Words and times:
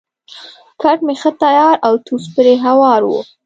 کټ 0.81 0.97
مې 1.05 1.15
ښه 1.21 1.31
تیار 1.41 1.75
او 1.87 1.93
توس 2.05 2.23
پرې 2.35 2.53
هوار 2.65 3.01
وو. 3.05 3.21